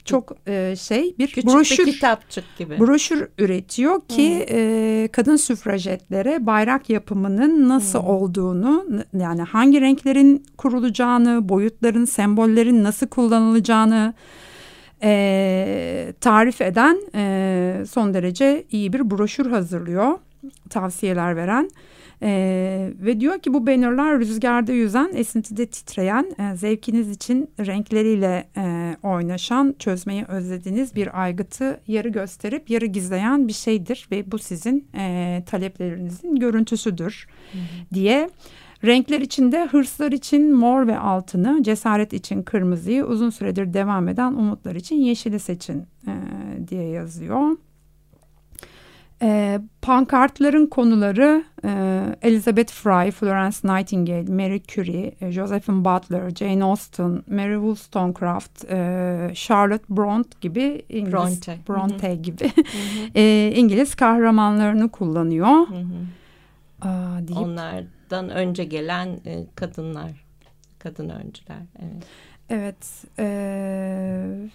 çok 0.06 0.36
e, 0.48 0.76
şey 0.76 1.16
bir 1.20 1.28
Küçük 1.28 1.46
broşür 1.46 1.86
bir 1.86 1.92
kitapçık 1.92 2.44
gibi 2.58 2.80
broşür 2.80 3.28
üretiyor 3.38 4.02
ki 4.08 4.46
hmm. 4.50 4.58
e, 4.58 5.10
kadın 5.12 5.36
süfrajetlere 5.36 6.46
bayrak 6.46 6.90
yapımının 6.90 7.70
nasıl 7.70 8.02
hmm. 8.02 8.10
olduğunu 8.10 8.86
yani 9.14 9.42
hangi 9.42 9.82
renklerin 9.82 10.46
kurulacağını 10.58 11.50
boyutların 11.50 12.06
sembollerin 12.06 12.84
nasıl 12.84 13.08
kullanılacağını 13.08 14.14
e, 15.04 16.14
tarif 16.22 16.62
eden 16.62 16.98
e, 17.16 17.84
son 17.90 18.14
derece 18.14 18.64
iyi 18.72 18.94
bir 18.94 19.12
broşür 19.12 19.52
hazırlıyor 19.52 20.18
tavsiyeler 20.70 21.36
veren. 21.36 21.70
Ee, 22.22 22.94
ve 23.00 23.20
diyor 23.20 23.40
ki 23.40 23.54
bu 23.54 23.68
bannerlar 23.68 24.20
rüzgarda 24.20 24.72
yüzen, 24.72 25.12
esintide 25.16 25.66
titreyen, 25.66 26.36
e, 26.40 26.56
zevkiniz 26.56 27.12
için 27.12 27.50
renkleriyle 27.60 28.48
e, 28.58 28.96
oynaşan, 29.04 29.76
çözmeyi 29.80 30.26
özlediğiniz 30.26 30.96
bir 30.96 31.24
aygıtı 31.24 31.82
yarı 31.88 32.10
gösterip 32.10 32.70
yarı 32.70 32.86
gizleyen 32.86 33.48
bir 33.48 33.54
şeydir 33.54 34.08
ve 34.12 34.32
bu 34.32 34.40
sizin 34.40 34.88
e, 34.98 35.44
taleplerinizin 35.46 36.36
görüntüsüdür 36.36 37.28
hı 37.52 37.58
hı. 37.58 37.62
diye. 37.94 38.30
Renkler 38.86 39.22
içinde 39.22 39.66
hırslar 39.66 40.12
için 40.12 40.54
mor 40.54 40.88
ve 40.88 41.00
altını, 41.00 41.64
cesaret 41.64 42.14
için 42.14 42.44
kırmızıyı, 42.44 43.06
uzun 43.06 43.30
süredir 43.30 43.74
devam 43.74 44.08
eden 44.08 44.34
umutlar 44.34 44.76
için 44.76 44.96
yeşili 44.96 45.40
seçin 45.40 45.84
e, 46.08 46.14
diye 46.68 46.88
yazıyor. 46.90 47.58
E, 49.26 49.60
pankartların 49.82 50.66
konuları 50.66 51.44
e, 51.64 52.02
Elizabeth 52.22 52.72
Fry, 52.72 53.12
Florence 53.12 53.58
Nightingale, 53.64 54.34
Mary 54.34 54.62
Curie, 54.68 55.16
e, 55.22 55.32
Josephine 55.32 55.86
Butler, 55.86 56.30
Jane 56.30 56.64
Austen, 56.64 57.24
Mary 57.28 57.54
Wollstonecraft, 57.54 58.66
e, 58.66 59.32
Charlotte 59.36 59.86
Bronte 59.90 60.30
gibi 60.42 60.86
İngiliz, 60.90 61.14
Bronte, 61.14 61.58
Bronte 61.70 62.08
Hı-hı. 62.08 62.22
gibi 62.22 62.52
e, 63.16 63.54
İngiliz 63.56 63.96
kahramanlarını 63.96 64.90
kullanıyor. 64.90 65.68
Aa, 66.82 67.28
deyip, 67.28 67.42
Onlardan 67.42 68.30
önce 68.30 68.64
gelen 68.64 69.08
e, 69.26 69.46
kadınlar, 69.56 70.12
kadın 70.80 71.10
öncüler. 71.10 71.62
Evet. 71.80 72.06
Evet. 72.50 73.04
Evet. 73.18 74.52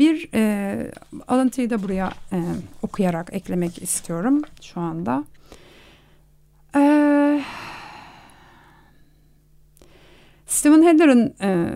Bir 0.00 0.28
e, 0.34 0.90
alıntıyı 1.28 1.70
da 1.70 1.82
buraya 1.82 2.12
e, 2.32 2.38
okuyarak 2.82 3.28
eklemek 3.32 3.82
istiyorum 3.82 4.42
şu 4.62 4.80
anda. 4.80 5.24
E, 6.76 6.80
Stephen 10.46 10.82
Heller'ın 10.82 11.34
e, 11.42 11.68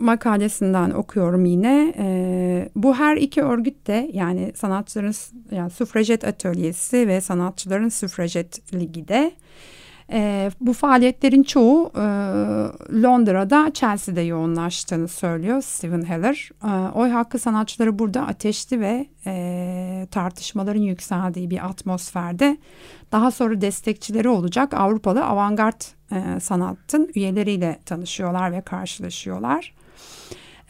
makalesinden 0.00 0.90
okuyorum 0.90 1.44
yine. 1.44 1.94
E, 1.98 2.68
bu 2.76 2.94
her 2.94 3.16
iki 3.16 3.42
örgüt 3.42 3.86
de 3.86 4.10
yani 4.12 4.52
sanatçıların 4.56 5.14
yani 5.50 5.70
süfrajet 5.70 6.24
atölyesi 6.24 7.08
ve 7.08 7.20
sanatçıların 7.20 7.88
süfrajet 7.88 8.74
ligi 8.74 9.08
de 9.08 9.32
e, 10.12 10.50
bu 10.60 10.72
faaliyetlerin 10.72 11.42
çoğu 11.42 11.92
e, 11.94 12.00
Londra'da, 13.02 13.70
Chelsea'de 13.74 14.20
yoğunlaştığını 14.20 15.08
söylüyor 15.08 15.62
Stephen 15.62 16.02
Heller. 16.02 16.50
E, 16.64 16.92
oy 16.94 17.10
hakkı 17.10 17.38
sanatçıları 17.38 17.98
burada 17.98 18.26
ateşli 18.26 18.80
ve 18.80 19.06
e, 19.26 20.06
tartışmaların 20.10 20.82
yükseldiği 20.82 21.50
bir 21.50 21.66
atmosferde 21.66 22.56
daha 23.12 23.30
sonra 23.30 23.60
destekçileri 23.60 24.28
olacak 24.28 24.74
Avrupalı 24.74 25.24
avantgard 25.24 25.80
e, 26.12 26.40
sanatın 26.40 27.10
üyeleriyle 27.14 27.78
tanışıyorlar 27.86 28.52
ve 28.52 28.60
karşılaşıyorlar. 28.60 29.74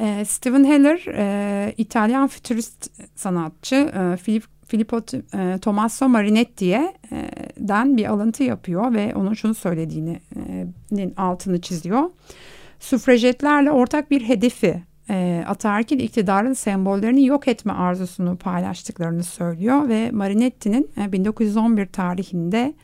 E, 0.00 0.25
Stephen 0.25 0.64
Heller, 0.64 1.05
e, 1.07 1.75
İtalyan 1.76 2.28
fütürist 2.28 2.90
sanatçı 3.14 3.75
e, 3.75 4.16
Philip 4.16 4.55
Filippo 4.66 5.00
e, 5.35 5.58
Tommaso 5.58 6.08
Marinetti'den 6.08 7.96
bir 7.96 8.06
alıntı 8.06 8.42
yapıyor 8.42 8.94
ve 8.94 9.14
onun 9.14 9.35
şunu 9.35 9.54
söylediğinin 9.54 11.14
altını 11.16 11.61
çiziyor. 11.61 12.11
Süfrajetlerle 12.80 13.70
ortak 13.70 14.11
bir 14.11 14.23
hedefi 14.23 14.82
e, 15.11 15.44
ataerkil 15.46 16.00
iktidarın 16.00 16.52
sembollerini 16.52 17.26
yok 17.26 17.49
etme 17.49 17.73
arzusunu 17.73 18.37
paylaştıklarını 18.37 19.25
söylüyor 19.25 19.88
ve 19.88 20.11
Marinetti'nin 20.11 20.90
e, 20.99 21.12
1911 21.12 21.87
tarihinde 21.87 22.75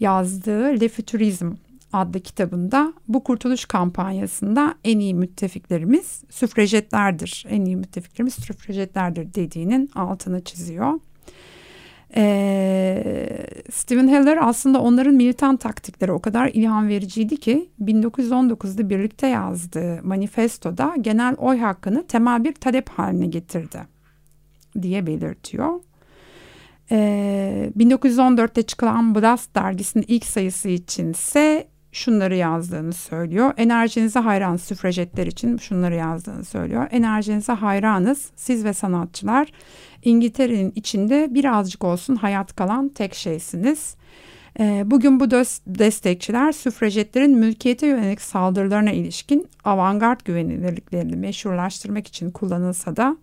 yazdığı 0.00 0.80
Le 0.80 0.88
Futurism 0.88 1.52
adlı 1.92 2.20
kitabında 2.20 2.92
bu 3.08 3.24
kurtuluş 3.24 3.64
kampanyasında 3.64 4.74
en 4.84 4.98
iyi 4.98 5.14
müttefiklerimiz 5.14 6.24
süfrajetlerdir. 6.30 7.46
En 7.48 7.64
iyi 7.64 7.76
müttefiklerimiz 7.76 8.34
süfrajetlerdir 8.34 9.34
dediğinin 9.34 9.90
altını 9.94 10.44
çiziyor. 10.44 10.92
Stephen 13.84 14.08
Heller 14.08 14.38
aslında 14.48 14.80
onların 14.80 15.14
militan 15.14 15.56
taktikleri 15.56 16.12
o 16.12 16.18
kadar 16.18 16.48
ilham 16.48 16.88
vericiydi 16.88 17.36
ki 17.36 17.70
1919'da 17.80 18.90
birlikte 18.90 19.26
yazdığı 19.26 20.00
manifestoda 20.02 20.94
genel 21.00 21.34
oy 21.38 21.58
hakkını 21.58 22.06
temel 22.06 22.44
bir 22.44 22.52
talep 22.52 22.88
haline 22.88 23.26
getirdi 23.26 23.86
diye 24.82 25.06
belirtiyor. 25.06 25.80
Ee, 26.90 27.72
1914'te 27.78 28.62
çıkan 28.62 29.14
Blast 29.14 29.54
dergisinin 29.54 30.04
ilk 30.08 30.24
sayısı 30.24 30.68
içinse 30.68 31.68
şunları 31.94 32.36
yazdığını 32.36 32.92
söylüyor. 32.92 33.52
Enerjinize 33.56 34.20
hayran 34.20 34.56
süfrajetler 34.56 35.26
için 35.26 35.56
şunları 35.56 35.94
yazdığını 35.94 36.44
söylüyor. 36.44 36.86
Enerjinize 36.90 37.52
hayranız 37.52 38.30
siz 38.36 38.64
ve 38.64 38.72
sanatçılar 38.72 39.48
İngiltere'nin 40.02 40.72
içinde 40.76 41.28
birazcık 41.30 41.84
olsun 41.84 42.16
hayat 42.16 42.56
kalan 42.56 42.88
tek 42.88 43.14
şeysiniz. 43.14 43.96
Ee, 44.60 44.82
bugün 44.86 45.20
bu 45.20 45.30
destekçiler 45.66 46.52
süfrajetlerin 46.52 47.38
mülkiyete 47.38 47.86
yönelik 47.86 48.20
saldırılarına 48.20 48.92
ilişkin 48.92 49.48
avantgard 49.64 50.20
güvenilirliklerini 50.24 51.16
meşrulaştırmak 51.16 52.06
için 52.06 52.30
kullanılsa 52.30 52.96
da 52.96 53.16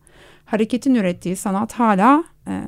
hareketin 0.45 0.95
ürettiği 0.95 1.35
sanat 1.35 1.73
hala 1.73 2.23
e, 2.47 2.63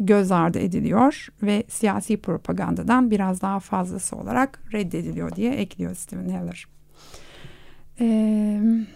göz 0.00 0.32
ardı 0.32 0.58
ediliyor 0.58 1.28
ve 1.42 1.64
siyasi 1.68 2.16
propagandadan 2.16 3.10
biraz 3.10 3.42
daha 3.42 3.60
fazlası 3.60 4.16
olarak 4.16 4.62
reddediliyor 4.72 5.36
diye 5.36 5.52
ekliyor 5.52 5.94
Stephen 5.94 6.28
Heller. 6.28 6.66
Evet. 8.00 8.88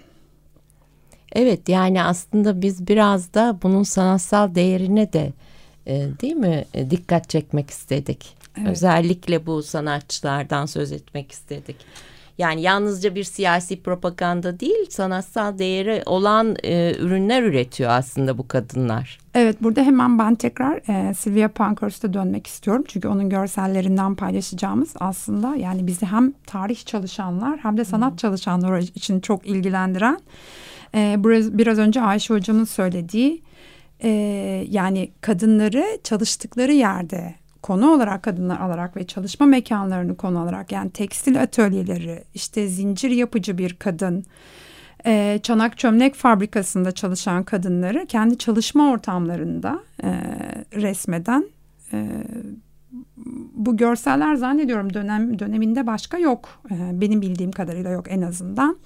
Evet 1.33 1.69
yani 1.69 2.03
aslında 2.03 2.63
biz 2.63 2.89
biraz 2.89 3.35
da 3.35 3.59
bunun 3.63 3.83
sanatsal 3.83 4.55
değerine 4.55 5.13
de 5.13 5.33
e, 5.87 6.09
değil 6.21 6.37
mi 6.37 6.65
e, 6.75 6.91
dikkat 6.91 7.31
çekmek 7.31 7.71
istedik. 7.71 8.37
Evet. 8.59 8.69
Özellikle 8.69 9.47
bu 9.47 9.63
sanatçılardan 9.63 10.67
söz 10.67 10.93
etmek 10.93 11.33
istedik. 11.33 11.77
Yani 12.39 12.63
yalnızca 12.63 13.15
bir 13.15 13.25
siyasi 13.25 13.83
propaganda 13.83 14.61
değil, 14.61 14.91
sanatsal 14.91 15.59
değeri 15.59 16.03
olan 16.07 16.57
e, 16.63 16.95
ürünler 16.99 17.43
üretiyor 17.43 17.91
aslında 17.91 18.39
bu 18.39 18.49
kadınlar. 18.49 19.19
Evet, 19.35 19.63
burada 19.63 19.83
hemen 19.83 20.19
ben 20.19 20.35
tekrar 20.35 20.81
e, 20.89 21.15
Sylvia 21.15 21.49
Pankhurst'a 21.49 22.13
dönmek 22.13 22.47
istiyorum. 22.47 22.85
Çünkü 22.89 23.09
onun 23.09 23.31
görsellerinden 23.31 24.15
paylaşacağımız 24.15 24.95
aslında 25.01 25.57
yani 25.57 25.87
bizi 25.87 26.07
hem 26.07 26.33
tarih 26.33 26.85
çalışanlar 26.85 27.59
hem 27.59 27.77
de 27.77 27.85
sanat 27.85 28.11
hmm. 28.11 28.17
çalışanları 28.17 28.83
için 28.83 29.21
çok 29.21 29.47
ilgilendiren 29.47 30.21
e, 30.95 31.15
biraz, 31.19 31.59
biraz 31.59 31.79
önce 31.79 32.01
Ayşe 32.01 32.35
hocamın 32.35 32.65
söylediği 32.65 33.43
e, 34.03 34.09
yani 34.71 35.11
kadınları 35.21 35.85
çalıştıkları 36.05 36.73
yerde 36.73 37.35
konu 37.67 37.91
olarak 37.91 38.23
kadınlar 38.23 38.61
alarak 38.61 38.97
ve 38.97 39.07
çalışma 39.07 39.47
mekanlarını 39.47 40.17
konu 40.17 40.41
alarak 40.41 40.73
yani 40.73 40.91
tekstil 40.91 41.43
atölyeleri 41.43 42.25
işte 42.35 42.69
zincir 42.69 43.11
yapıcı 43.11 43.59
bir 43.59 43.75
kadın 43.75 44.25
e, 45.07 45.41
çanak 45.43 45.79
çömlek 45.79 46.15
fabrikasında 46.15 46.93
çalışan 46.93 47.43
kadınları 47.43 48.07
kendi 48.07 48.39
çalışma 48.39 48.91
ortamlarında 48.91 49.81
e, 50.03 50.11
resmeden 50.75 51.45
e, 51.93 52.09
bu 53.55 53.77
görseller 53.77 54.35
zannediyorum 54.35 54.95
dönem 54.95 55.39
döneminde 55.39 55.87
başka 55.87 56.19
yok 56.19 56.49
e, 56.71 57.01
benim 57.01 57.23
bildiğim 57.23 57.53
kadarıyla 57.53 57.91
yok 57.91 58.07
en 58.09 58.23
azından. 58.23 58.77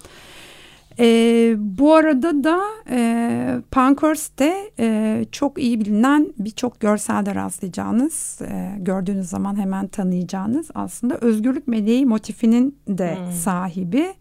E, 0.99 1.55
bu 1.57 1.95
arada 1.95 2.43
da 2.43 2.59
e, 2.89 3.61
Pankhurst'te 3.71 4.71
e, 4.79 5.25
çok 5.31 5.57
iyi 5.57 5.79
bilinen 5.79 6.33
birçok 6.39 6.79
görselde 6.79 7.35
rastlayacağınız, 7.35 8.41
e, 8.41 8.75
gördüğünüz 8.77 9.29
zaman 9.29 9.59
hemen 9.59 9.87
tanıyacağınız 9.87 10.71
aslında 10.75 11.17
özgürlük 11.17 11.67
meleği 11.67 12.05
motifinin 12.05 12.77
de 12.87 13.15
hmm. 13.15 13.31
sahibi. 13.31 14.13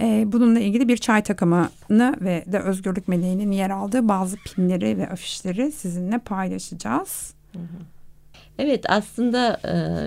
E, 0.00 0.24
bununla 0.26 0.60
ilgili 0.60 0.88
bir 0.88 0.96
çay 0.96 1.22
takımını 1.22 2.16
ve 2.20 2.44
de 2.46 2.58
özgürlük 2.58 3.08
meleğinin 3.08 3.50
yer 3.50 3.70
aldığı 3.70 4.08
bazı 4.08 4.36
pinleri 4.36 4.98
ve 4.98 5.08
afişleri 5.08 5.72
sizinle 5.72 6.18
paylaşacağız. 6.18 7.34
Evet 8.58 8.84
aslında 8.90 9.60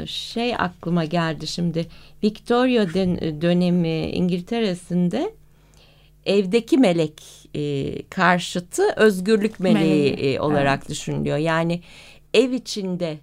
şey 0.07 0.55
aklıma 0.55 1.05
geldi 1.05 1.47
şimdi 1.47 1.87
Victoria 2.23 2.87
dönemi 3.41 4.09
İngiltere'sinde 4.09 5.31
evdeki 6.25 6.77
melek 6.77 7.21
e, 7.55 8.01
karşıtı 8.09 8.83
özgürlük 8.95 9.59
meleği 9.59 10.13
e, 10.13 10.39
olarak 10.39 10.79
evet. 10.79 10.89
düşünülüyor. 10.89 11.37
Yani 11.37 11.81
ev 12.33 12.51
içinde 12.51 13.17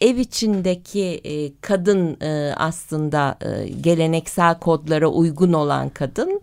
ev 0.00 0.16
içindeki 0.16 1.20
e, 1.24 1.52
kadın 1.60 2.20
e, 2.20 2.54
aslında 2.56 3.38
e, 3.40 3.68
geleneksel 3.68 4.58
kodlara 4.58 5.06
uygun 5.06 5.52
olan 5.52 5.88
kadın 5.88 6.40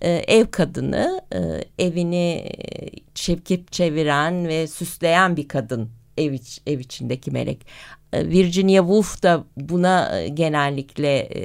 e, 0.00 0.10
ev 0.10 0.46
kadını 0.46 1.22
e, 1.34 1.38
evini 1.84 2.34
e, 2.34 2.90
çekip 3.14 3.72
çeviren 3.72 4.48
ve 4.48 4.66
süsleyen 4.66 5.36
bir 5.36 5.48
kadın 5.48 5.90
ev, 6.18 6.32
iç, 6.32 6.60
ev 6.66 6.78
içindeki 6.78 7.30
melek. 7.30 7.66
E, 8.12 8.28
Virginia 8.28 8.82
Woolf 8.82 9.22
da 9.22 9.44
buna 9.56 10.20
e, 10.20 10.28
genellikle 10.28 11.18
e, 11.18 11.42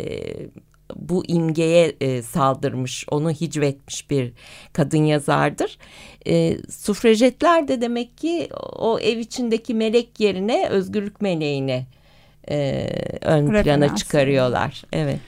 bu 0.95 1.25
imgeye 1.27 1.95
e, 2.01 2.21
saldırmış, 2.21 3.05
onu 3.11 3.31
hicvetmiş 3.31 4.09
bir 4.09 4.33
kadın 4.73 5.03
yazardır. 5.03 5.77
E, 6.27 6.57
sufrajetler 6.69 7.67
de 7.67 7.81
demek 7.81 8.17
ki 8.17 8.49
o 8.75 8.99
ev 8.99 9.17
içindeki 9.17 9.73
melek 9.73 10.19
yerine 10.19 10.67
özgürlük 10.69 11.21
meleğini 11.21 11.85
e, 12.49 12.87
ön 13.21 13.47
Referans. 13.47 13.63
plana 13.63 13.95
çıkarıyorlar. 13.95 14.83
Evet. 14.93 15.19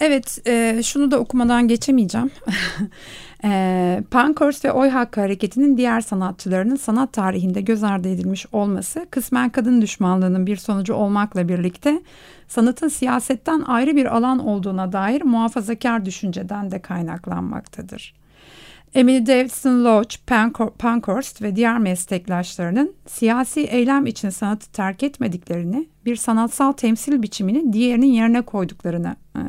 Evet, 0.00 0.38
e, 0.46 0.80
şunu 0.84 1.10
da 1.10 1.18
okumadan 1.18 1.68
geçemeyeceğim. 1.68 2.30
e, 3.44 4.02
Pankhurst 4.10 4.64
ve 4.64 4.72
Oy 4.72 4.88
Hakkı 4.88 5.20
Hareketi'nin 5.20 5.76
diğer 5.76 6.00
sanatçılarının 6.00 6.76
sanat 6.76 7.12
tarihinde 7.12 7.60
göz 7.60 7.84
ardı 7.84 8.08
edilmiş 8.08 8.46
olması 8.52 9.06
kısmen 9.10 9.50
kadın 9.50 9.82
düşmanlığının 9.82 10.46
bir 10.46 10.56
sonucu 10.56 10.94
olmakla 10.94 11.48
birlikte 11.48 12.02
sanatın 12.48 12.88
siyasetten 12.88 13.60
ayrı 13.66 13.96
bir 13.96 14.16
alan 14.16 14.38
olduğuna 14.38 14.92
dair 14.92 15.22
muhafazakar 15.22 16.04
düşünceden 16.04 16.70
de 16.70 16.82
kaynaklanmaktadır. 16.82 18.14
Emily 18.94 19.26
Davidson 19.26 19.84
Lodge, 19.84 20.16
Pankhurst 20.78 21.42
ve 21.42 21.56
diğer 21.56 21.78
meslektaşlarının 21.78 22.94
siyasi 23.06 23.60
eylem 23.60 24.06
için 24.06 24.30
sanatı 24.30 24.72
terk 24.72 25.02
etmediklerini, 25.02 25.88
bir 26.06 26.16
sanatsal 26.16 26.72
temsil 26.72 27.22
biçimini 27.22 27.72
diğerinin 27.72 28.12
yerine 28.12 28.42
koyduklarını 28.42 29.16
e, 29.36 29.42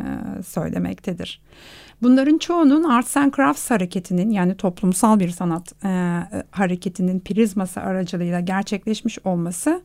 söylemektedir. 0.44 1.42
Bunların 2.02 2.38
çoğunun 2.38 2.84
Arts 2.84 3.18
and 3.18 3.34
Crafts 3.34 3.72
hareketinin 3.72 4.30
yani 4.30 4.56
toplumsal 4.56 5.20
bir 5.20 5.30
sanat 5.30 5.86
e, 5.86 6.22
hareketinin 6.52 7.20
prizması 7.20 7.82
aracılığıyla 7.82 8.40
gerçekleşmiş 8.40 9.20
olması 9.26 9.82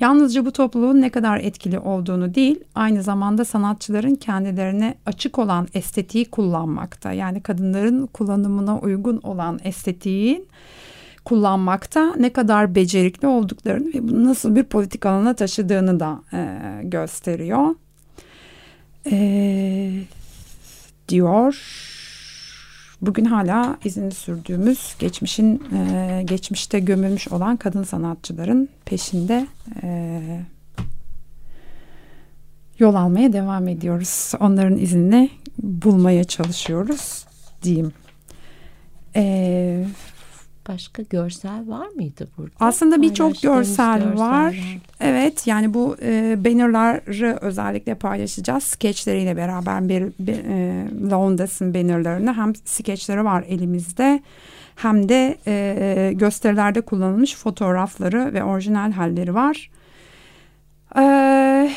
Yalnızca 0.00 0.46
bu 0.46 0.52
topluluğun 0.52 1.00
ne 1.00 1.10
kadar 1.10 1.38
etkili 1.38 1.78
olduğunu 1.78 2.34
değil, 2.34 2.60
aynı 2.74 3.02
zamanda 3.02 3.44
sanatçıların 3.44 4.14
kendilerine 4.14 4.94
açık 5.06 5.38
olan 5.38 5.68
estetiği 5.74 6.24
kullanmakta. 6.24 7.12
Yani 7.12 7.40
kadınların 7.40 8.06
kullanımına 8.06 8.78
uygun 8.78 9.20
olan 9.22 9.60
estetiğin 9.64 10.48
kullanmakta 11.30 12.14
ne 12.18 12.32
kadar 12.32 12.74
becerikli 12.74 13.26
olduklarını 13.26 13.94
ve 13.94 14.08
bunu 14.08 14.24
nasıl 14.24 14.56
bir 14.56 14.64
politik 14.64 15.06
alana 15.06 15.34
taşıdığını 15.34 16.00
da 16.00 16.22
e, 16.32 16.58
gösteriyor. 16.82 17.74
E, 19.10 19.92
diyor 21.08 21.56
bugün 23.02 23.24
hala 23.24 23.78
izini 23.84 24.10
sürdüğümüz 24.10 24.94
geçmişin 24.98 25.62
e, 25.74 26.22
geçmişte 26.24 26.80
gömülmüş 26.80 27.28
olan 27.28 27.56
kadın 27.56 27.82
sanatçıların 27.82 28.68
peşinde 28.84 29.46
e, 29.82 30.20
yol 32.78 32.94
almaya 32.94 33.32
devam 33.32 33.68
ediyoruz. 33.68 34.32
Onların 34.40 34.78
izini 34.78 35.30
bulmaya 35.62 36.24
çalışıyoruz 36.24 37.24
diyeyim. 37.62 37.92
E, 39.16 39.86
Başka 40.74 41.02
görsel 41.02 41.68
var 41.68 41.86
mıydı 41.88 42.28
burada? 42.38 42.54
Aslında 42.60 43.02
birçok 43.02 43.42
görsel 43.42 44.18
var. 44.18 44.80
Evet 45.00 45.46
yani 45.46 45.74
bu 45.74 45.96
e, 46.02 46.36
bannerları 46.44 47.38
özellikle 47.40 47.94
paylaşacağız. 47.94 48.64
Skeçleriyle 48.64 49.36
beraber 49.36 49.88
bir, 49.88 50.12
bir 50.18 50.44
e, 50.44 50.86
Laundas'ın 51.10 51.74
bannerlarını 51.74 52.32
hem 52.32 52.54
skeçleri 52.54 53.24
var 53.24 53.44
elimizde 53.48 54.22
hem 54.76 55.08
de 55.08 55.38
e, 55.46 56.12
gösterilerde 56.12 56.80
kullanılmış 56.80 57.36
fotoğrafları 57.36 58.34
ve 58.34 58.44
orijinal 58.44 58.92
halleri 58.92 59.34
var. 59.34 59.70
E, 60.96 61.72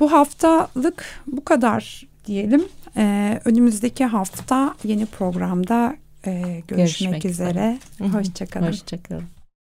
bu 0.00 0.12
haftalık 0.12 1.04
bu 1.26 1.44
kadar 1.44 2.06
diyelim. 2.26 2.64
E, 2.96 3.40
önümüzdeki 3.44 4.04
hafta 4.04 4.74
yeni 4.84 5.06
programda 5.06 5.96
e, 6.26 6.62
görüşmek, 6.68 6.68
görüşmek 6.68 7.24
üzere. 7.24 7.78
üzere. 8.00 8.12
Hoşçakalın. 8.12 8.66
Hoşçakalın. 8.66 9.35